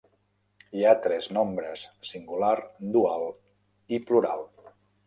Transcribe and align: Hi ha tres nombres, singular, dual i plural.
Hi 0.79 0.85
ha 0.85 0.93
tres 1.03 1.27
nombres, 1.37 1.85
singular, 2.13 2.57
dual 2.99 3.31
i 3.99 4.03
plural. 4.11 4.49